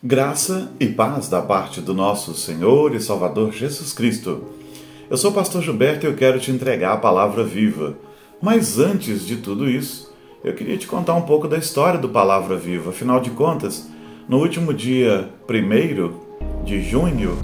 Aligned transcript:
Graça 0.00 0.70
e 0.78 0.86
paz 0.86 1.28
da 1.28 1.42
parte 1.42 1.80
do 1.80 1.92
nosso 1.92 2.32
Senhor 2.32 2.94
e 2.94 3.00
Salvador 3.00 3.50
Jesus 3.50 3.92
Cristo. 3.92 4.44
Eu 5.10 5.16
sou 5.16 5.32
o 5.32 5.34
pastor 5.34 5.60
Gilberto 5.60 6.06
e 6.06 6.08
eu 6.08 6.14
quero 6.14 6.38
te 6.38 6.52
entregar 6.52 6.92
a 6.92 6.98
palavra 6.98 7.42
viva. 7.42 7.96
Mas 8.40 8.78
antes 8.78 9.26
de 9.26 9.38
tudo 9.38 9.68
isso, 9.68 10.14
eu 10.44 10.54
queria 10.54 10.78
te 10.78 10.86
contar 10.86 11.14
um 11.14 11.22
pouco 11.22 11.48
da 11.48 11.58
história 11.58 11.98
do 11.98 12.08
Palavra 12.08 12.56
Viva. 12.56 12.90
Afinal 12.90 13.18
de 13.18 13.30
contas, 13.30 13.88
no 14.28 14.38
último 14.38 14.72
dia 14.72 15.30
1 15.50 16.64
de 16.64 16.80
junho, 16.80 17.36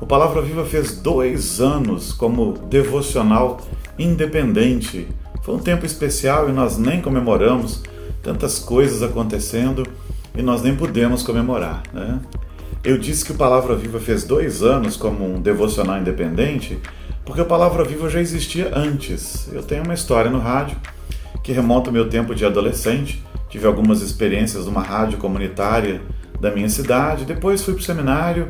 o 0.00 0.06
Palavra 0.06 0.40
Viva 0.40 0.64
fez 0.64 0.96
dois 0.96 1.60
anos 1.60 2.10
como 2.10 2.54
devocional 2.70 3.60
independente. 3.98 5.08
Foi 5.42 5.56
um 5.56 5.62
tempo 5.62 5.84
especial 5.84 6.48
e 6.48 6.52
nós 6.52 6.78
nem 6.78 7.02
comemoramos, 7.02 7.82
tantas 8.22 8.58
coisas 8.58 9.02
acontecendo 9.02 9.86
e 10.36 10.42
nós 10.42 10.62
nem 10.62 10.74
pudemos 10.74 11.22
comemorar. 11.22 11.82
Né? 11.92 12.20
Eu 12.84 12.98
disse 12.98 13.24
que 13.24 13.32
o 13.32 13.34
Palavra 13.34 13.76
Viva 13.76 14.00
fez 14.00 14.24
dois 14.24 14.62
anos 14.62 14.96
como 14.96 15.24
um 15.24 15.40
devocional 15.40 15.98
independente, 15.98 16.78
porque 17.24 17.40
o 17.40 17.44
Palavra 17.44 17.84
Viva 17.84 18.08
já 18.08 18.20
existia 18.20 18.72
antes. 18.74 19.48
Eu 19.52 19.62
tenho 19.62 19.84
uma 19.84 19.94
história 19.94 20.30
no 20.30 20.38
rádio 20.38 20.76
que 21.42 21.52
remonta 21.52 21.90
ao 21.90 21.92
meu 21.92 22.08
tempo 22.08 22.34
de 22.34 22.44
adolescente. 22.44 23.22
Tive 23.48 23.66
algumas 23.66 24.00
experiências 24.00 24.66
numa 24.66 24.82
rádio 24.82 25.18
comunitária 25.18 26.00
da 26.40 26.50
minha 26.50 26.68
cidade, 26.68 27.24
depois 27.24 27.62
fui 27.62 27.74
para 27.74 27.80
o 27.80 27.84
seminário 27.84 28.48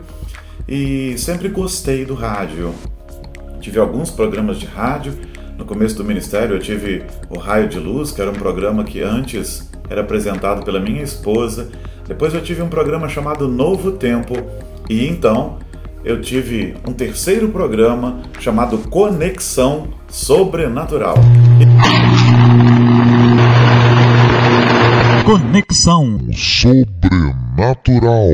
e 0.67 1.15
sempre 1.19 1.49
gostei 1.49 2.05
do 2.05 2.15
rádio. 2.15 2.75
Tive 3.61 3.79
alguns 3.79 4.11
programas 4.11 4.59
de 4.59 4.67
rádio. 4.67 5.13
No 5.59 5.65
começo 5.67 5.97
do 5.97 6.05
ministério 6.05 6.57
eu 6.57 6.61
tive 6.61 7.05
o 7.29 7.39
Raio 7.39 7.69
de 7.69 7.79
Luz, 7.79 8.11
que 8.11 8.21
era 8.21 8.31
um 8.31 8.35
programa 8.35 8.83
que 8.83 9.03
antes 9.03 9.71
era 9.93 10.01
apresentado 10.01 10.65
pela 10.65 10.81
minha 10.81 11.03
esposa. 11.03 11.71
Depois 12.09 12.35
eu 12.35 12.43
tive 12.43 12.63
um 12.63 12.69
programa 12.69 13.09
chamado 13.09 13.47
Novo 13.47 13.93
Tempo 13.93 14.35
e 14.89 15.07
então 15.07 15.59
eu 16.05 16.21
tive 16.21 16.75
um 16.89 16.93
terceiro 16.93 17.49
programa 17.51 18.23
chamado 18.41 18.79
Conexão 18.79 19.91
Sobrenatural. 20.09 21.15
Conexão 25.25 26.19
Sobrenatural. 26.33 28.33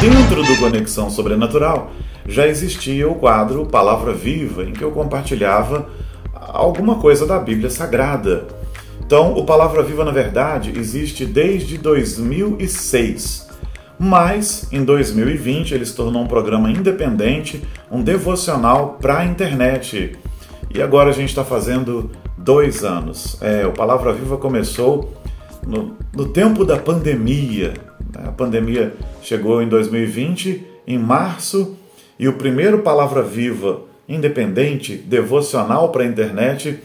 Dentro 0.00 0.42
do 0.42 0.56
Conexão 0.56 1.10
Sobrenatural 1.10 1.92
já 2.30 2.46
existia 2.46 3.08
o 3.08 3.16
quadro 3.16 3.66
Palavra 3.66 4.12
Viva, 4.12 4.62
em 4.62 4.72
que 4.72 4.82
eu 4.82 4.92
compartilhava 4.92 5.88
alguma 6.32 6.96
coisa 6.96 7.26
da 7.26 7.38
Bíblia 7.38 7.68
Sagrada. 7.68 8.46
Então, 9.04 9.32
o 9.34 9.44
Palavra 9.44 9.82
Viva, 9.82 10.04
na 10.04 10.12
verdade, 10.12 10.72
existe 10.76 11.26
desde 11.26 11.76
2006. 11.76 13.48
Mas, 13.98 14.68
em 14.72 14.84
2020, 14.84 15.74
ele 15.74 15.84
se 15.84 15.94
tornou 15.94 16.22
um 16.22 16.26
programa 16.26 16.70
independente, 16.70 17.62
um 17.90 18.00
devocional 18.02 18.96
para 19.00 19.18
a 19.18 19.26
internet. 19.26 20.16
E 20.72 20.80
agora 20.80 21.10
a 21.10 21.12
gente 21.12 21.30
está 21.30 21.44
fazendo 21.44 22.10
dois 22.38 22.84
anos. 22.84 23.36
É, 23.42 23.66
o 23.66 23.72
Palavra 23.72 24.12
Viva 24.12 24.36
começou 24.36 25.12
no, 25.66 25.96
no 26.14 26.26
tempo 26.28 26.64
da 26.64 26.78
pandemia, 26.78 27.74
a 28.14 28.32
pandemia 28.32 28.94
chegou 29.22 29.60
em 29.60 29.68
2020, 29.68 30.66
em 30.86 30.98
março, 30.98 31.76
e 32.20 32.28
o 32.28 32.34
primeiro 32.34 32.80
Palavra 32.80 33.22
Viva 33.22 33.88
independente, 34.06 34.94
devocional 34.96 35.90
para 35.90 36.02
a 36.02 36.06
internet, 36.06 36.80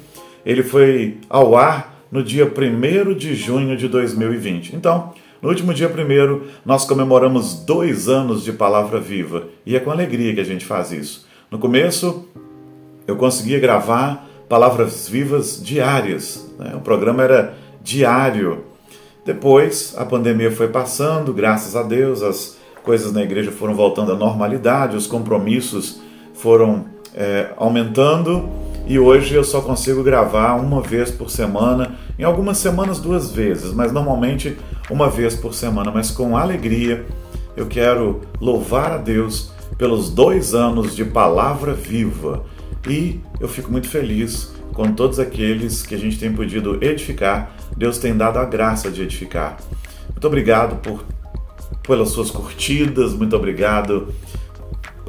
ele 0.45 0.63
foi 0.63 1.17
ao 1.27 1.57
ar 1.57 2.05
no 2.11 2.23
dia 2.23 2.45
1 2.45 3.13
de 3.15 3.35
junho 3.35 3.75
de 3.75 3.87
2020. 3.87 4.75
Então, 4.75 5.11
no 5.41 5.49
último 5.49 5.73
dia 5.73 5.89
1, 5.89 6.41
nós 6.63 6.85
comemoramos 6.85 7.65
dois 7.65 8.07
anos 8.07 8.43
de 8.43 8.53
Palavra 8.53 8.99
Viva 8.99 9.47
e 9.65 9.75
é 9.75 9.79
com 9.79 9.91
alegria 9.91 10.33
que 10.33 10.39
a 10.39 10.45
gente 10.45 10.65
faz 10.65 10.91
isso. 10.91 11.27
No 11.51 11.59
começo, 11.59 12.29
eu 13.05 13.17
conseguia 13.17 13.59
gravar 13.59 14.29
palavras 14.47 15.09
vivas 15.09 15.61
diárias, 15.61 16.49
né? 16.57 16.73
o 16.75 16.79
programa 16.79 17.23
era 17.23 17.57
diário 17.83 18.63
depois, 19.25 19.95
a 19.97 20.05
pandemia 20.05 20.51
foi 20.51 20.67
passando, 20.67 21.33
graças 21.33 21.75
a 21.75 21.81
Deus, 21.81 22.21
as 22.21 22.54
coisas 22.85 23.11
na 23.11 23.23
igreja 23.23 23.51
foram 23.51 23.73
voltando 23.73 24.11
à 24.11 24.15
normalidade, 24.15 24.95
os 24.95 25.07
compromissos 25.07 25.99
foram 26.35 26.85
é, 27.15 27.49
aumentando 27.57 28.47
e 28.87 28.99
hoje 28.99 29.33
eu 29.33 29.43
só 29.43 29.61
consigo 29.61 30.03
gravar 30.03 30.53
uma 30.53 30.79
vez 30.79 31.09
por 31.09 31.31
semana, 31.31 31.95
em 32.19 32.23
algumas 32.23 32.59
semanas 32.59 32.99
duas 32.99 33.31
vezes, 33.31 33.73
mas 33.73 33.91
normalmente 33.91 34.55
uma 34.91 35.09
vez 35.09 35.35
por 35.35 35.55
semana. 35.55 35.91
Mas 35.91 36.11
com 36.11 36.37
alegria 36.37 37.03
eu 37.57 37.65
quero 37.65 38.21
louvar 38.39 38.91
a 38.91 38.97
Deus 38.97 39.51
pelos 39.75 40.11
dois 40.11 40.53
anos 40.53 40.95
de 40.95 41.03
palavra 41.03 41.73
viva 41.73 42.45
e 42.87 43.19
eu 43.39 43.47
fico 43.47 43.71
muito 43.71 43.89
feliz 43.89 44.53
com 44.71 44.91
todos 44.93 45.19
aqueles 45.19 45.81
que 45.81 45.95
a 45.95 45.97
gente 45.97 46.19
tem 46.19 46.31
podido 46.31 46.77
edificar. 46.83 47.51
Deus 47.75 47.97
tem 47.97 48.15
dado 48.15 48.37
a 48.37 48.45
graça 48.45 48.91
de 48.91 49.01
edificar. 49.01 49.57
Muito 50.11 50.27
obrigado 50.27 50.75
por 50.81 51.03
pelas 51.83 52.09
suas 52.09 52.31
curtidas, 52.31 53.13
muito 53.13 53.35
obrigado 53.35 54.13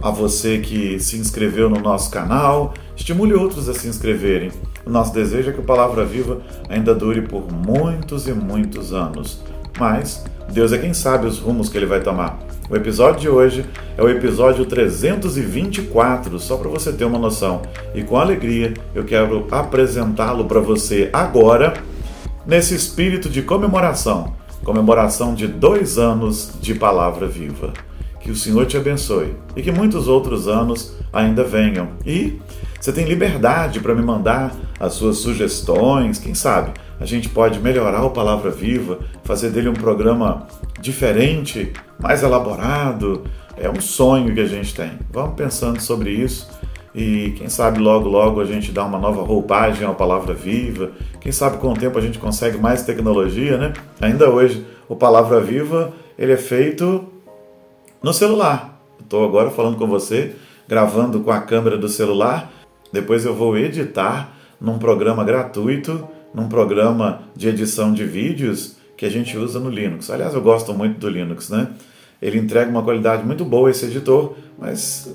a 0.03 0.11
você 0.11 0.59
que 0.59 1.01
se 1.01 1.17
inscreveu 1.17 1.71
no 1.71 1.81
nosso 1.81 2.11
canal. 2.11 2.75
Estimule 2.97 3.35
outros 3.35 3.69
a 3.69 3.75
se 3.75 3.89
inscreverem. 3.89 4.51
O 4.85 4.91
nosso 4.91 5.13
desejo 5.13 5.51
é 5.51 5.53
que 5.53 5.61
o 5.61 5.65
Palavra 5.65 6.05
Viva 6.05 6.41
ainda 6.69 6.95
dure 6.95 7.23
por 7.23 7.51
muitos 7.51 8.29
e 8.29 8.33
muitos 8.33 8.93
anos. 8.93 9.43
Mas 9.79 10.25
Deus 10.53 10.73
é 10.73 10.79
quem 10.79 10.95
sabe 10.95 11.27
os 11.27 11.39
rumos 11.39 11.69
que 11.69 11.77
ele 11.77 11.87
vai 11.87 12.01
tomar. 12.01 12.39
O 12.69 12.77
episódio 12.77 13.21
de 13.21 13.29
hoje 13.29 13.65
é 13.97 14.03
o 14.03 14.09
episódio 14.09 14.65
324, 14.65 16.39
só 16.39 16.57
para 16.57 16.69
você 16.69 16.93
ter 16.93 17.05
uma 17.05 17.19
noção. 17.19 17.63
E 17.95 18.03
com 18.03 18.17
alegria 18.17 18.75
eu 18.95 19.05
quero 19.05 19.47
apresentá-lo 19.51 20.47
para 20.47 20.61
você 20.61 21.09
agora, 21.13 21.75
nesse 22.47 22.75
espírito 22.75 23.29
de 23.29 23.43
comemoração 23.43 24.35
comemoração 24.65 25.35
de 25.35 25.47
dois 25.47 25.99
anos 25.99 26.53
de 26.61 26.75
Palavra 26.75 27.27
Viva. 27.27 27.73
Que 28.21 28.31
o 28.31 28.37
Senhor 28.37 28.67
te 28.67 28.77
abençoe 28.77 29.35
e 29.55 29.63
que 29.63 29.71
muitos 29.71 30.09
outros 30.09 30.49
anos 30.49 30.95
ainda 31.13 31.45
venham. 31.45 31.91
E 32.05 32.41
você 32.81 32.93
tem 32.93 33.05
liberdade 33.05 33.81
para 33.81 33.95
me 33.95 34.03
mandar 34.03 34.55
as 34.81 34.95
suas 34.95 35.19
sugestões, 35.19 36.19
quem 36.19 36.35
sabe 36.35 36.73
a 36.99 37.05
gente 37.05 37.29
pode 37.29 37.61
melhorar 37.61 38.05
o 38.05 38.11
Palavra 38.11 38.51
Viva, 38.51 38.99
fazer 39.23 39.51
dele 39.51 39.69
um 39.69 39.75
programa 39.75 40.47
diferente, 40.81 41.73
mais 41.99 42.23
elaborado. 42.23 43.25
É 43.57 43.69
um 43.69 43.81
sonho 43.81 44.35
que 44.35 44.41
a 44.41 44.47
gente 44.47 44.75
tem. 44.75 44.93
Vamos 45.11 45.35
pensando 45.35 45.81
sobre 45.81 46.11
isso 46.11 46.49
e 46.97 47.35
quem 47.37 47.51
sabe 47.51 47.79
logo 47.79 48.09
logo 48.09 48.41
a 48.41 48.47
gente 48.47 48.73
dá 48.73 48.83
uma 48.83 48.99
nova 48.99 49.21
roupagem 49.23 49.87
à 49.87 49.93
Palavra 49.93 50.33
Viva. 50.33 50.93
Quem 51.21 51.31
sabe 51.31 51.59
com 51.59 51.73
o 51.73 51.77
tempo 51.77 51.99
a 51.99 52.01
gente 52.01 52.19
consegue 52.19 52.57
mais 52.57 52.85
tecnologia, 52.85 53.59
né? 53.59 53.75
Ainda 54.01 54.31
hoje 54.31 54.65
o 54.89 54.97
Palavra 54.97 55.39
Viva 55.39 55.93
ele 56.19 56.33
é 56.33 56.39
feito 56.39 57.05
no 58.03 58.15
celular. 58.15 58.81
Estou 58.99 59.27
agora 59.27 59.51
falando 59.51 59.77
com 59.77 59.87
você, 59.87 60.37
gravando 60.67 61.21
com 61.21 61.31
a 61.31 61.43
câmera 61.43 61.77
do 61.77 61.87
celular. 61.87 62.51
Depois 62.91 63.27
eu 63.27 63.35
vou 63.35 63.59
editar 63.59 64.35
num 64.59 64.79
programa 64.79 65.23
gratuito, 65.23 66.09
num 66.33 66.49
programa 66.49 67.25
de 67.37 67.49
edição 67.49 67.93
de 67.93 68.05
vídeos 68.05 68.77
que 68.97 69.05
a 69.05 69.11
gente 69.11 69.37
usa 69.37 69.61
no 69.61 69.69
Linux. 69.69 70.09
Aliás, 70.09 70.33
eu 70.33 70.41
gosto 70.41 70.73
muito 70.73 70.99
do 70.99 71.11
Linux, 71.11 71.51
né? 71.51 71.69
Ele 72.23 72.39
entrega 72.39 72.71
uma 72.71 72.83
qualidade 72.83 73.23
muito 73.23 73.45
boa 73.45 73.71
esse 73.71 73.85
editor, 73.85 74.35
mas 74.59 75.15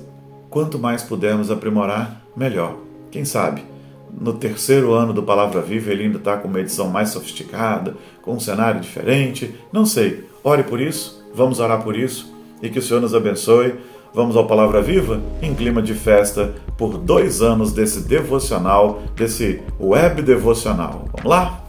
quanto 0.52 0.78
mais 0.78 1.02
pudermos 1.02 1.50
aprimorar, 1.50 2.22
melhor. 2.36 2.76
Quem 3.10 3.24
sabe? 3.24 3.64
No 4.12 4.34
terceiro 4.34 4.92
ano 4.92 5.14
do 5.14 5.22
Palavra 5.22 5.62
Viva 5.62 5.90
ele 5.90 6.04
ainda 6.04 6.18
está 6.18 6.36
com 6.36 6.46
uma 6.46 6.60
edição 6.60 6.88
mais 6.88 7.08
sofisticada, 7.08 7.96
com 8.20 8.34
um 8.34 8.40
cenário 8.40 8.78
diferente. 8.78 9.54
Não 9.72 9.86
sei. 9.86 10.28
Ore 10.44 10.62
por 10.62 10.78
isso, 10.78 11.24
vamos 11.34 11.58
orar 11.58 11.82
por 11.82 11.96
isso 11.96 12.30
e 12.62 12.68
que 12.68 12.78
o 12.78 12.82
Senhor 12.82 13.00
nos 13.00 13.14
abençoe. 13.14 13.76
Vamos 14.12 14.36
ao 14.36 14.46
Palavra 14.46 14.82
Viva 14.82 15.22
em 15.40 15.54
clima 15.54 15.80
de 15.80 15.94
festa 15.94 16.54
por 16.76 16.98
dois 16.98 17.40
anos 17.40 17.72
desse 17.72 18.02
devocional, 18.02 19.02
desse 19.16 19.62
web 19.80 20.20
devocional. 20.20 21.06
Vamos 21.12 21.30
lá? 21.30 21.64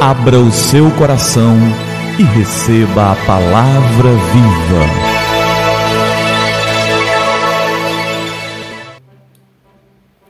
Abra 0.00 0.38
o 0.38 0.52
seu 0.52 0.88
coração 0.92 1.56
e 2.18 2.22
receba 2.22 3.12
a 3.12 3.16
Palavra 3.26 4.10
Viva. 4.32 5.16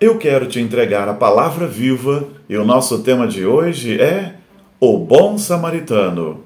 Eu 0.01 0.19
quero 0.19 0.47
te 0.47 0.59
entregar 0.59 1.09
a 1.09 1.15
palavra 1.15 1.69
viva 1.69 2.29
e 2.49 2.57
o 2.57 2.65
nosso 2.65 3.05
tema 3.05 3.29
de 3.29 3.47
hoje 3.47 4.01
é 4.01 4.35
o 4.81 4.99
bom 4.99 5.39
samaritano. 5.39 6.41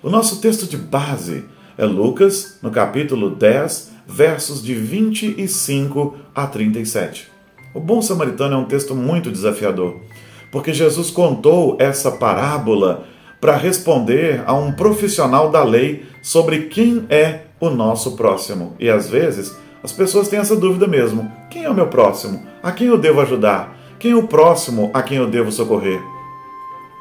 O 0.00 0.08
nosso 0.08 0.40
texto 0.40 0.66
de 0.66 0.76
base 0.76 1.44
É 1.76 1.84
Lucas, 1.84 2.58
no 2.62 2.70
capítulo 2.70 3.30
10, 3.30 3.90
versos 4.06 4.62
de 4.62 4.74
25 4.74 6.16
a 6.32 6.46
37. 6.46 7.28
O 7.74 7.80
bom 7.80 8.00
samaritano 8.00 8.54
é 8.54 8.58
um 8.58 8.66
texto 8.66 8.94
muito 8.94 9.28
desafiador, 9.28 9.96
porque 10.52 10.72
Jesus 10.72 11.10
contou 11.10 11.76
essa 11.80 12.12
parábola 12.12 13.08
para 13.44 13.58
responder 13.58 14.42
a 14.46 14.54
um 14.54 14.72
profissional 14.72 15.50
da 15.50 15.62
lei 15.62 16.06
sobre 16.22 16.60
quem 16.60 17.04
é 17.10 17.40
o 17.60 17.68
nosso 17.68 18.12
próximo. 18.12 18.74
E 18.80 18.88
às 18.88 19.10
vezes 19.10 19.54
as 19.82 19.92
pessoas 19.92 20.28
têm 20.28 20.38
essa 20.38 20.56
dúvida 20.56 20.86
mesmo: 20.86 21.30
quem 21.50 21.64
é 21.64 21.68
o 21.68 21.74
meu 21.74 21.88
próximo? 21.88 22.42
A 22.62 22.72
quem 22.72 22.86
eu 22.86 22.96
devo 22.96 23.20
ajudar? 23.20 23.76
Quem 23.98 24.12
é 24.12 24.16
o 24.16 24.26
próximo 24.26 24.90
a 24.94 25.02
quem 25.02 25.18
eu 25.18 25.26
devo 25.26 25.52
socorrer? 25.52 26.00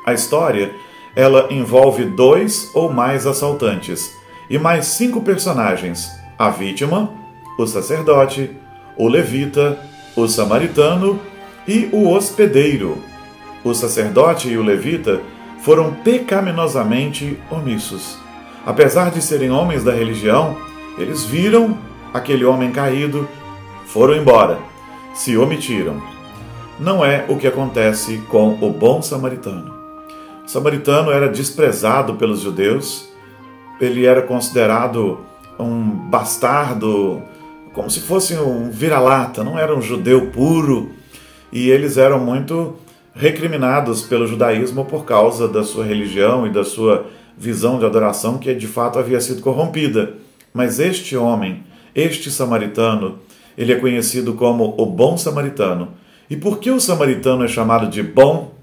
A 0.05 0.11
história 0.11 0.69
ela 1.15 1.47
envolve 1.49 2.03
dois 2.03 2.69
ou 2.75 2.91
mais 2.91 3.25
assaltantes 3.25 4.13
e 4.49 4.57
mais 4.57 4.87
cinco 4.87 5.21
personagens: 5.21 6.11
a 6.37 6.49
vítima, 6.49 7.09
o 7.57 7.65
sacerdote, 7.65 8.51
o 8.97 9.07
levita, 9.07 9.79
o 10.13 10.27
samaritano 10.27 11.21
e 11.65 11.87
o 11.93 12.09
hospedeiro. 12.09 12.97
O 13.63 13.73
sacerdote 13.73 14.49
e 14.49 14.57
o 14.57 14.61
levita 14.61 15.21
foram 15.63 15.93
pecaminosamente 15.93 17.39
omissos. 17.49 18.17
Apesar 18.65 19.09
de 19.11 19.21
serem 19.21 19.49
homens 19.49 19.83
da 19.83 19.93
religião, 19.93 20.57
eles 20.97 21.23
viram 21.23 21.77
aquele 22.13 22.43
homem 22.43 22.71
caído, 22.71 23.27
foram 23.87 24.13
embora, 24.13 24.59
se 25.13 25.37
omitiram. 25.37 26.01
Não 26.77 27.03
é 27.03 27.25
o 27.29 27.37
que 27.37 27.47
acontece 27.47 28.17
com 28.29 28.57
o 28.61 28.69
bom 28.71 29.01
samaritano. 29.01 29.73
O 30.45 30.49
samaritano 30.49 31.11
era 31.11 31.29
desprezado 31.29 32.15
pelos 32.15 32.41
judeus, 32.41 33.09
ele 33.79 34.05
era 34.05 34.21
considerado 34.21 35.19
um 35.57 35.81
bastardo, 35.81 37.21
como 37.73 37.89
se 37.89 38.01
fosse 38.01 38.35
um 38.35 38.69
vira-lata, 38.69 39.43
não 39.43 39.57
era 39.57 39.73
um 39.73 39.81
judeu 39.81 40.27
puro, 40.27 40.91
e 41.53 41.69
eles 41.69 41.95
eram 41.95 42.19
muito 42.19 42.75
recriminados 43.13 44.01
pelo 44.01 44.27
judaísmo 44.27 44.85
por 44.85 45.05
causa 45.05 45.47
da 45.47 45.63
sua 45.63 45.85
religião 45.85 46.47
e 46.47 46.51
da 46.51 46.63
sua 46.63 47.07
visão 47.37 47.79
de 47.79 47.85
adoração 47.85 48.37
que 48.37 48.53
de 48.53 48.67
fato 48.67 48.99
havia 48.99 49.21
sido 49.21 49.41
corrompida. 49.41 50.13
Mas 50.53 50.79
este 50.79 51.15
homem, 51.15 51.63
este 51.95 52.31
samaritano, 52.31 53.19
ele 53.57 53.71
é 53.71 53.79
conhecido 53.79 54.33
como 54.33 54.75
o 54.77 54.85
bom 54.85 55.17
samaritano. 55.17 55.89
E 56.29 56.35
por 56.35 56.59
que 56.59 56.71
o 56.71 56.79
samaritano 56.79 57.43
é 57.43 57.47
chamado 57.47 57.87
de 57.87 58.01
bom? 58.01 58.53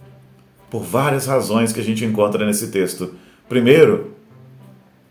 Por 0.69 0.83
várias 0.83 1.27
razões 1.27 1.73
que 1.73 1.81
a 1.81 1.85
gente 1.85 2.05
encontra 2.05 2.47
nesse 2.47 2.69
texto. 2.69 3.15
Primeiro, 3.49 4.15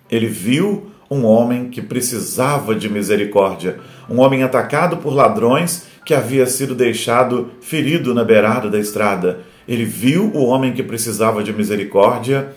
ele 0.10 0.28
viu 0.28 0.89
um 1.10 1.26
homem 1.26 1.70
que 1.70 1.82
precisava 1.82 2.76
de 2.76 2.88
misericórdia, 2.88 3.80
um 4.10 4.20
homem 4.20 4.44
atacado 4.44 4.98
por 4.98 5.14
ladrões 5.14 5.88
que 6.06 6.14
havia 6.14 6.46
sido 6.46 6.76
deixado 6.76 7.52
ferido 7.62 8.14
na 8.14 8.24
beirada 8.24 8.70
da 8.70 8.80
estrada. 8.80 9.40
Ele 9.68 9.86
viu 9.86 10.26
o 10.34 10.46
homem 10.46 10.74
que 10.74 10.84
precisava 10.84 11.44
de 11.44 11.54
misericórdia, 11.54 12.50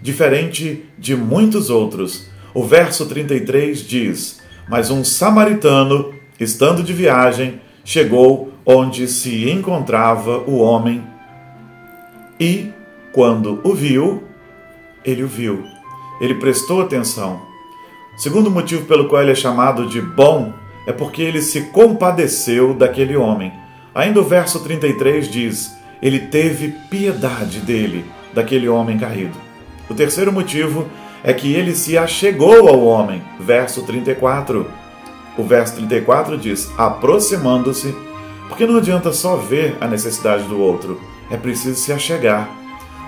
diferente 0.00 0.84
de 0.98 1.14
muitos 1.14 1.70
outros. 1.70 2.26
O 2.54 2.64
verso 2.64 3.06
33 3.06 3.80
diz: 3.80 4.40
Mas 4.68 4.90
um 4.90 5.04
samaritano, 5.04 6.12
estando 6.38 6.82
de 6.82 6.92
viagem, 6.92 7.60
chegou 7.84 8.52
onde 8.64 9.08
se 9.08 9.48
encontrava 9.50 10.38
o 10.38 10.58
homem 10.58 11.02
e, 12.38 12.70
quando 13.12 13.60
o 13.64 13.74
viu, 13.74 14.22
ele 15.04 15.22
o 15.22 15.28
viu. 15.28 15.64
Ele 16.20 16.34
prestou 16.36 16.80
atenção. 16.82 17.51
Segundo 18.16 18.50
motivo 18.50 18.84
pelo 18.84 19.08
qual 19.08 19.22
ele 19.22 19.32
é 19.32 19.34
chamado 19.34 19.86
de 19.86 20.00
bom 20.00 20.52
é 20.86 20.92
porque 20.92 21.22
ele 21.22 21.40
se 21.40 21.62
compadeceu 21.62 22.74
daquele 22.74 23.16
homem. 23.16 23.52
Ainda 23.94 24.20
o 24.20 24.24
verso 24.24 24.60
33 24.60 25.28
diz: 25.30 25.76
Ele 26.00 26.18
teve 26.18 26.68
piedade 26.90 27.60
dele, 27.60 28.04
daquele 28.34 28.68
homem 28.68 28.98
caído. 28.98 29.36
O 29.88 29.94
terceiro 29.94 30.32
motivo 30.32 30.86
é 31.24 31.32
que 31.32 31.52
ele 31.52 31.74
se 31.74 31.96
achegou 31.96 32.68
ao 32.68 32.84
homem. 32.84 33.22
Verso 33.38 33.82
34. 33.82 34.66
O 35.36 35.42
verso 35.44 35.76
34 35.76 36.36
diz: 36.36 36.70
aproximando-se, 36.76 37.94
porque 38.48 38.66
não 38.66 38.76
adianta 38.76 39.12
só 39.12 39.36
ver 39.36 39.76
a 39.80 39.86
necessidade 39.86 40.44
do 40.44 40.60
outro, 40.60 41.00
é 41.30 41.36
preciso 41.36 41.76
se 41.76 41.92
achegar. 41.92 42.50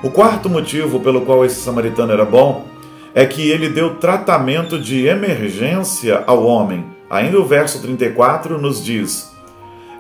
O 0.03 0.11
quarto 0.11 0.49
motivo 0.49 1.01
pelo 1.01 1.23
qual 1.23 1.45
esse 1.45 1.61
samaritano 1.61 2.13
era 2.13 2.25
bom 2.25 2.67
é 3.15 3.25
que 3.25 3.49
ele 3.49 3.69
deu 3.69 3.95
tratamento 3.97 4.79
de 4.79 5.07
emergência 5.07 6.25
ao 6.27 6.45
homem. 6.45 6.85
Ainda 7.09 7.39
o 7.39 7.45
verso 7.45 7.81
34 7.81 8.61
nos 8.61 8.85
diz: 8.85 9.33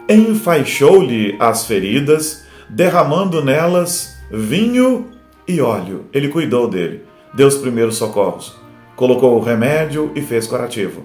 Enfaixou-lhe 0.08 1.36
as 1.38 1.64
feridas, 1.64 2.44
derramando 2.68 3.44
nelas 3.44 4.16
vinho 4.30 5.06
e 5.46 5.60
óleo. 5.60 6.06
Ele 6.12 6.28
cuidou 6.28 6.68
dele, 6.68 7.02
deu 7.32 7.46
os 7.46 7.56
primeiros 7.56 7.96
socorros, 7.96 8.56
colocou 8.96 9.36
o 9.36 9.42
remédio 9.42 10.10
e 10.14 10.20
fez 10.20 10.46
curativo. 10.46 11.02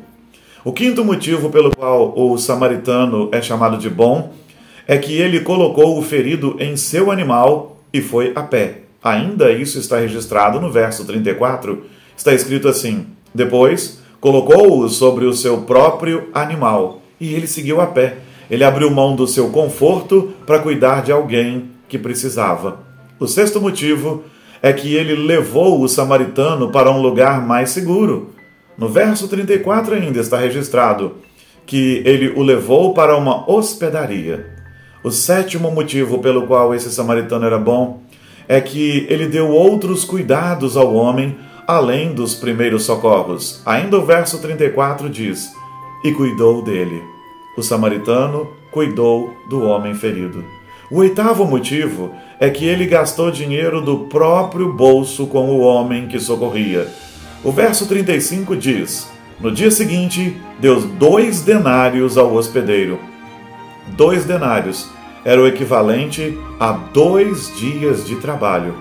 O 0.66 0.74
quinto 0.74 1.06
motivo 1.06 1.50
pelo 1.50 1.76
qual 1.76 2.14
o 2.18 2.38
samaritano 2.38 3.30
é 3.32 3.42
chamado 3.42 3.78
de 3.78 3.90
bom 3.90 4.34
é 4.88 4.98
que 4.98 5.14
ele 5.14 5.42
colocou 5.42 5.98
o 5.98 6.02
ferido 6.02 6.58
em 6.60 6.76
seu 6.76 7.12
animal 7.12 7.78
e 7.94 8.02
foi 8.02 8.34
a 8.36 8.42
pé. 8.42 8.82
Ainda 9.04 9.52
isso 9.52 9.80
está 9.80 10.00
registrado 10.00 10.60
no 10.60 10.72
verso 10.72 11.06
34. 11.06 11.99
Está 12.20 12.34
escrito 12.34 12.68
assim: 12.68 13.06
Depois 13.34 14.02
colocou-o 14.20 14.90
sobre 14.90 15.24
o 15.24 15.34
seu 15.34 15.60
próprio 15.60 16.28
animal, 16.34 17.02
e 17.18 17.34
ele 17.34 17.48
seguiu 17.48 17.80
a 17.80 17.88
pé. 17.88 18.18
Ele 18.52 18.66
abriu 18.66 18.92
mão 18.92 19.16
do 19.16 19.26
seu 19.26 19.48
conforto 19.52 20.34
para 20.46 20.60
cuidar 20.60 21.02
de 21.02 21.14
alguém 21.14 21.70
que 21.88 21.98
precisava. 21.98 22.82
O 23.18 23.26
sexto 23.26 23.62
motivo 23.62 24.26
é 24.62 24.74
que 24.74 24.96
ele 24.96 25.16
levou 25.16 25.82
o 25.82 25.88
samaritano 25.88 26.70
para 26.74 26.92
um 26.92 27.02
lugar 27.02 27.42
mais 27.42 27.70
seguro. 27.70 28.32
No 28.78 28.90
verso 28.90 29.30
34 29.30 29.96
ainda 29.96 30.20
está 30.20 30.40
registrado 30.40 31.14
que 31.66 32.02
ele 32.06 32.34
o 32.36 32.44
levou 32.44 32.94
para 32.94 33.16
uma 33.16 33.50
hospedaria. 33.50 34.46
O 35.02 35.10
sétimo 35.10 35.72
motivo 35.72 36.20
pelo 36.20 36.46
qual 36.48 36.76
esse 36.76 36.92
samaritano 36.92 37.46
era 37.46 37.58
bom 37.58 38.04
é 38.46 38.60
que 38.60 39.08
ele 39.10 39.28
deu 39.28 39.48
outros 39.48 40.04
cuidados 40.04 40.76
ao 40.76 40.94
homem 40.94 41.38
além 41.70 42.16
dos 42.16 42.34
primeiros 42.34 42.82
socorros. 42.82 43.62
Ainda 43.64 44.00
o 44.00 44.04
verso 44.04 44.40
34 44.40 45.08
diz: 45.08 45.54
E 46.04 46.12
cuidou 46.12 46.64
dele. 46.64 47.04
O 47.56 47.62
samaritano 47.62 48.48
cuidou 48.72 49.36
do 49.48 49.62
homem 49.62 49.94
ferido. 49.94 50.44
O 50.90 50.98
oitavo 50.98 51.46
motivo 51.46 52.12
é 52.40 52.50
que 52.50 52.66
ele 52.66 52.88
gastou 52.88 53.30
dinheiro 53.30 53.82
do 53.82 54.00
próprio 54.06 54.74
bolso 54.74 55.28
com 55.28 55.48
o 55.48 55.60
homem 55.60 56.08
que 56.08 56.20
socorria. 56.20 56.88
O 57.44 57.52
verso 57.52 57.88
35 57.88 58.56
diz: 58.56 59.08
No 59.40 59.52
dia 59.52 59.70
seguinte, 59.70 60.36
deu 60.60 60.82
dois 60.82 61.42
denários 61.42 62.18
ao 62.18 62.34
hospedeiro. 62.34 63.00
Dois 63.90 64.26
denários 64.26 64.90
era 65.24 65.40
o 65.40 65.46
equivalente 65.46 66.36
a 66.60 66.72
dois 66.72 67.56
dias 67.60 68.08
de 68.08 68.16
trabalho. 68.16 68.74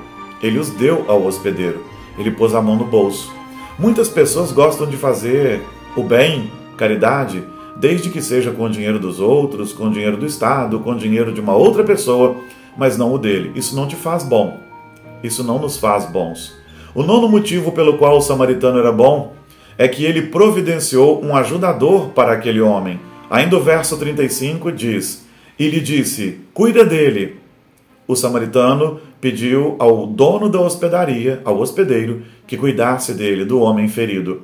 Ele 0.43 0.59
os 0.59 0.71
deu 0.71 1.05
ao 1.07 1.23
hospedeiro 1.27 1.98
ele 2.19 2.31
pôs 2.33 2.55
a 2.55 2.61
mão 2.61 2.77
no 2.77 2.85
bolso. 2.85 3.33
Muitas 3.79 4.09
pessoas 4.09 4.51
gostam 4.51 4.87
de 4.87 4.97
fazer 4.97 5.63
o 5.97 6.03
bem, 6.03 6.51
caridade, 6.77 7.45
desde 7.77 8.11
que 8.11 8.21
seja 8.21 8.51
com 8.51 8.65
o 8.65 8.71
dinheiro 8.71 8.99
dos 8.99 9.21
outros, 9.21 9.73
com 9.73 9.85
o 9.85 9.91
dinheiro 9.91 10.17
do 10.17 10.27
Estado, 10.27 10.81
com 10.81 10.91
o 10.91 10.99
dinheiro 10.99 11.33
de 11.33 11.41
uma 11.41 11.55
outra 11.55 11.85
pessoa, 11.85 12.37
mas 12.77 12.99
não 12.99 13.13
o 13.13 13.19
dele. 13.19 13.53
Isso 13.55 13.77
não 13.77 13.87
te 13.87 13.95
faz 13.95 14.25
bom. 14.25 14.59
Isso 15.23 15.45
não 15.45 15.59
nos 15.59 15.77
faz 15.77 16.07
bons. 16.07 16.57
O 16.95 17.03
nono 17.03 17.29
motivo 17.29 17.73
pelo 17.73 17.97
qual 17.99 18.17
o 18.17 18.21
samaritano 18.21 18.79
era 18.79 18.91
bom 18.91 19.33
é 19.77 19.87
que 19.87 20.05
ele 20.05 20.23
providenciou 20.23 21.25
um 21.25 21.37
ajudador 21.37 22.09
para 22.09 22.33
aquele 22.33 22.61
homem. 22.61 23.01
Ainda 23.31 23.57
o 23.57 23.61
verso 23.61 23.97
35 23.97 24.73
diz: 24.73 25.25
E 25.59 25.69
lhe 25.69 25.81
disse: 25.81 26.41
Cuida 26.53 26.85
dele. 26.85 27.37
O 28.07 28.17
samaritano 28.17 29.01
pediu 29.21 29.77
ao 29.79 30.07
dono 30.07 30.49
da 30.49 30.61
hospedaria, 30.61 31.41
ao 31.45 31.59
hospedeiro, 31.59 32.23
que 32.47 32.57
cuidasse 32.57 33.15
dele, 33.15 33.45
do 33.45 33.61
homem 33.61 33.89
ferido. 33.89 34.43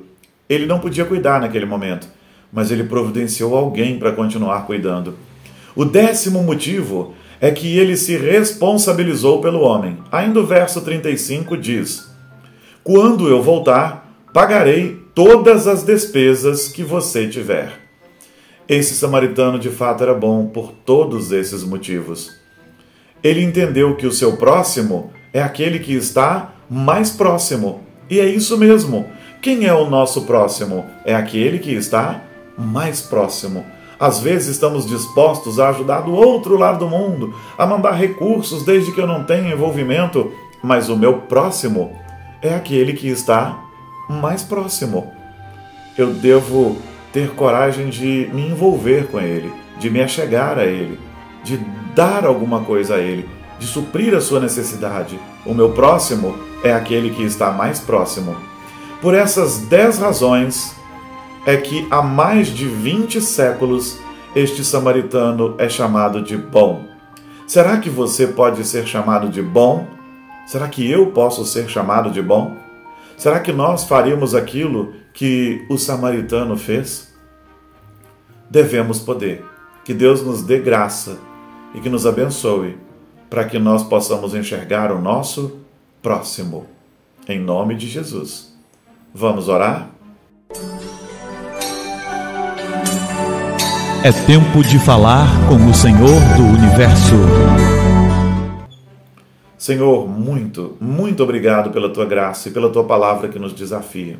Ele 0.49 0.65
não 0.65 0.79
podia 0.79 1.05
cuidar 1.05 1.39
naquele 1.41 1.65
momento, 1.65 2.07
mas 2.51 2.71
ele 2.71 2.83
providenciou 2.83 3.55
alguém 3.55 3.97
para 3.97 4.11
continuar 4.11 4.65
cuidando. 4.65 5.15
O 5.75 5.85
décimo 5.85 6.43
motivo 6.43 7.13
é 7.41 7.51
que 7.51 7.77
ele 7.77 7.97
se 7.97 8.15
responsabilizou 8.17 9.41
pelo 9.41 9.61
homem. 9.61 9.97
Ainda 10.11 10.39
o 10.39 10.45
verso 10.45 10.81
35 10.81 11.57
diz: 11.57 12.09
Quando 12.83 13.27
eu 13.27 13.41
voltar, 13.41 14.09
pagarei 14.33 15.01
todas 15.13 15.67
as 15.67 15.83
despesas 15.83 16.67
que 16.67 16.83
você 16.83 17.27
tiver. 17.27 17.71
Esse 18.67 18.93
samaritano 18.95 19.59
de 19.59 19.69
fato 19.69 20.03
era 20.03 20.13
bom 20.13 20.47
por 20.47 20.71
todos 20.71 21.31
esses 21.31 21.63
motivos 21.63 22.44
ele 23.25 23.41
entendeu 23.41 23.95
que 23.95 24.05
o 24.05 24.11
seu 24.11 24.37
próximo 24.37 25.09
é 25.33 25.41
aquele 25.41 25.79
que 25.79 25.93
está 25.93 26.53
mais 26.69 27.09
próximo. 27.09 27.81
E 28.07 28.19
é 28.19 28.25
isso 28.27 28.55
mesmo. 28.55 29.07
Quem 29.41 29.65
é 29.65 29.73
o 29.73 29.89
nosso 29.89 30.25
próximo? 30.25 30.85
É 31.03 31.15
aquele 31.15 31.57
que 31.57 31.71
está 31.71 32.21
mais 32.55 33.01
próximo. 33.01 33.65
Às 33.99 34.19
vezes 34.19 34.49
estamos 34.49 34.85
dispostos 34.85 35.59
a 35.59 35.69
ajudar 35.69 36.01
do 36.01 36.13
outro 36.13 36.55
lado 36.55 36.85
do 36.85 36.87
mundo, 36.87 37.33
a 37.57 37.65
mandar 37.65 37.93
recursos 37.93 38.63
desde 38.63 38.91
que 38.91 39.01
eu 39.01 39.07
não 39.07 39.23
tenha 39.23 39.51
envolvimento, 39.51 40.31
mas 40.61 40.87
o 40.87 40.95
meu 40.95 41.21
próximo 41.21 41.97
é 42.43 42.53
aquele 42.53 42.93
que 42.93 43.07
está 43.07 43.59
mais 44.07 44.43
próximo. 44.43 45.11
Eu 45.97 46.13
devo 46.13 46.77
ter 47.11 47.31
coragem 47.31 47.89
de 47.89 48.29
me 48.31 48.47
envolver 48.49 49.07
com 49.07 49.19
ele, 49.19 49.51
de 49.79 49.89
me 49.89 49.99
achegar 50.03 50.59
a 50.59 50.65
ele, 50.65 50.99
de 51.45 51.57
dar 51.95 52.25
alguma 52.25 52.61
coisa 52.61 52.95
a 52.95 52.99
ele, 52.99 53.29
de 53.59 53.67
suprir 53.67 54.13
a 54.15 54.19
sua 54.19 54.39
necessidade. 54.39 55.17
O 55.45 55.53
meu 55.53 55.69
próximo 55.69 56.35
é 56.63 56.73
aquele 56.73 57.11
que 57.11 57.23
está 57.23 57.51
mais 57.51 57.79
próximo. 57.79 58.35
Por 59.01 59.13
essas 59.13 59.59
dez 59.59 59.99
razões 59.99 60.75
é 61.45 61.55
que 61.55 61.87
há 61.91 62.01
mais 62.01 62.47
de 62.47 62.67
20 62.67 63.21
séculos 63.21 63.99
este 64.35 64.65
samaritano 64.65 65.55
é 65.57 65.69
chamado 65.69 66.21
de 66.21 66.35
bom. 66.35 66.83
Será 67.47 67.77
que 67.77 67.89
você 67.89 68.27
pode 68.27 68.65
ser 68.65 68.87
chamado 68.87 69.29
de 69.29 69.41
bom? 69.41 69.87
Será 70.47 70.67
que 70.67 70.89
eu 70.89 71.11
posso 71.11 71.45
ser 71.45 71.69
chamado 71.69 72.09
de 72.09 72.21
bom? 72.21 72.57
Será 73.15 73.39
que 73.39 73.53
nós 73.53 73.85
faríamos 73.85 74.33
aquilo 74.33 74.93
que 75.13 75.63
o 75.69 75.77
samaritano 75.77 76.57
fez? 76.57 77.13
Devemos 78.49 78.99
poder. 78.99 79.45
Que 79.85 79.93
Deus 79.93 80.23
nos 80.23 80.41
dê 80.41 80.59
graça 80.59 81.17
e 81.75 81.81
que 81.81 81.89
nos 81.89 82.07
abençoe 82.07 82.77
para 83.29 83.43
que 83.43 83.59
nós 83.59 83.83
possamos 83.83 84.33
enxergar 84.33 84.93
o 84.93 85.01
nosso 85.01 85.59
próximo. 86.01 86.65
Em 87.27 87.37
nome 87.37 87.75
de 87.75 87.87
Jesus. 87.87 88.55
Vamos 89.13 89.49
orar? 89.49 89.89
É 94.03 94.11
tempo 94.25 94.63
de 94.63 94.79
falar 94.79 95.27
com 95.49 95.55
o 95.69 95.73
Senhor 95.73 96.21
do 96.37 96.43
universo. 96.43 97.15
Senhor, 99.57 100.07
muito, 100.07 100.77
muito 100.79 101.23
obrigado 101.23 101.71
pela 101.71 101.89
tua 101.89 102.05
graça 102.05 102.47
e 102.47 102.51
pela 102.51 102.69
tua 102.69 102.83
palavra 102.83 103.27
que 103.27 103.39
nos 103.39 103.51
desafia. 103.51 104.17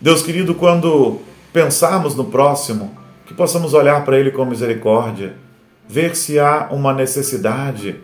Deus 0.00 0.22
querido, 0.22 0.54
quando 0.54 1.18
pensarmos 1.52 2.14
no 2.14 2.26
próximo, 2.26 2.96
que 3.26 3.34
possamos 3.34 3.74
olhar 3.74 4.04
para 4.04 4.18
ele 4.18 4.30
com 4.30 4.44
misericórdia, 4.44 5.34
ver 5.92 6.16
se 6.16 6.38
há 6.38 6.68
uma 6.70 6.94
necessidade, 6.94 7.96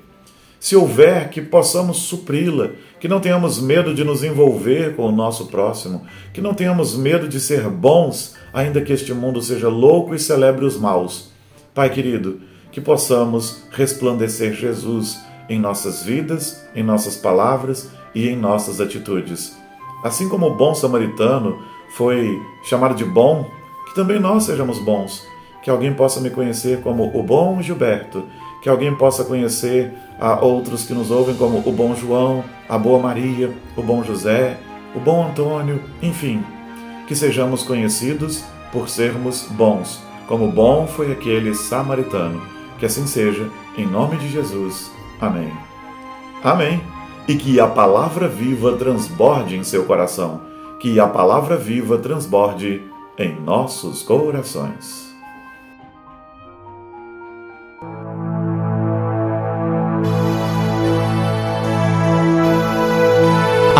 se 0.60 0.76
houver, 0.76 1.30
que 1.30 1.40
possamos 1.40 1.96
supri-la, 2.02 2.72
que 3.00 3.08
não 3.08 3.18
tenhamos 3.18 3.58
medo 3.58 3.94
de 3.94 4.04
nos 4.04 4.22
envolver 4.22 4.94
com 4.94 5.06
o 5.06 5.12
nosso 5.12 5.46
próximo, 5.46 6.02
que 6.34 6.42
não 6.42 6.52
tenhamos 6.52 6.94
medo 6.94 7.26
de 7.26 7.40
ser 7.40 7.62
bons, 7.70 8.36
ainda 8.52 8.82
que 8.82 8.92
este 8.92 9.14
mundo 9.14 9.40
seja 9.40 9.70
louco 9.70 10.14
e 10.14 10.18
celebre 10.18 10.66
os 10.66 10.76
maus. 10.76 11.30
Pai 11.74 11.88
querido, 11.88 12.42
que 12.70 12.78
possamos 12.78 13.62
resplandecer 13.70 14.52
Jesus 14.52 15.18
em 15.48 15.58
nossas 15.58 16.02
vidas, 16.02 16.62
em 16.74 16.82
nossas 16.82 17.16
palavras 17.16 17.90
e 18.14 18.28
em 18.28 18.36
nossas 18.36 18.82
atitudes. 18.82 19.56
Assim 20.04 20.28
como 20.28 20.46
o 20.46 20.54
bom 20.54 20.74
samaritano 20.74 21.58
foi 21.96 22.38
chamado 22.64 22.94
de 22.94 23.04
bom, 23.06 23.50
que 23.86 23.94
também 23.94 24.20
nós 24.20 24.44
sejamos 24.44 24.78
bons, 24.78 25.26
que 25.68 25.70
alguém 25.70 25.92
possa 25.92 26.18
me 26.18 26.30
conhecer 26.30 26.80
como 26.80 27.14
o 27.14 27.22
bom 27.22 27.60
Gilberto, 27.60 28.24
que 28.62 28.70
alguém 28.70 28.94
possa 28.94 29.22
conhecer 29.22 29.92
a 30.18 30.42
outros 30.42 30.86
que 30.86 30.94
nos 30.94 31.10
ouvem 31.10 31.36
como 31.36 31.58
o 31.58 31.70
bom 31.70 31.94
João, 31.94 32.42
a 32.66 32.78
boa 32.78 32.98
Maria, 32.98 33.52
o 33.76 33.82
bom 33.82 34.02
José, 34.02 34.56
o 34.96 34.98
bom 34.98 35.26
Antônio, 35.26 35.82
enfim, 36.00 36.42
que 37.06 37.14
sejamos 37.14 37.62
conhecidos 37.62 38.42
por 38.72 38.88
sermos 38.88 39.42
bons, 39.50 40.02
como 40.26 40.50
bom 40.50 40.86
foi 40.86 41.12
aquele 41.12 41.54
samaritano. 41.54 42.40
Que 42.78 42.86
assim 42.86 43.06
seja, 43.06 43.46
em 43.76 43.84
nome 43.86 44.16
de 44.16 44.30
Jesus. 44.30 44.90
Amém. 45.20 45.52
Amém. 46.42 46.80
E 47.28 47.36
que 47.36 47.60
a 47.60 47.66
palavra 47.66 48.26
viva 48.26 48.74
transborde 48.78 49.54
em 49.54 49.62
seu 49.62 49.84
coração, 49.84 50.40
que 50.80 50.98
a 50.98 51.06
palavra 51.06 51.58
viva 51.58 51.98
transborde 51.98 52.84
em 53.18 53.38
nossos 53.38 54.02
corações. 54.02 55.07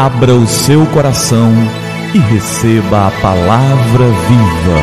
Abra 0.01 0.33
o 0.33 0.47
seu 0.47 0.87
coração 0.87 1.53
e 2.15 2.19
receba 2.19 3.09
a 3.09 3.11
palavra 3.21 4.05
viva. 4.29 4.81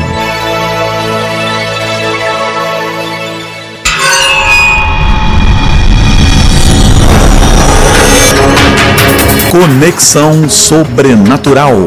Conexão 9.50 10.50
Sobrenatural. 10.50 11.86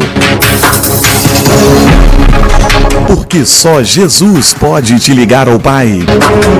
Porque 3.05 3.45
só 3.45 3.83
Jesus 3.83 4.55
pode 4.55 5.00
te 5.00 5.13
ligar 5.13 5.48
ao 5.48 5.59
Pai. 5.59 6.00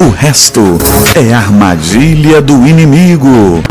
O 0.06 0.12
resto 0.12 0.78
é 1.16 1.34
armadilha 1.34 2.40
do 2.44 2.68
inimigo. 2.68 3.64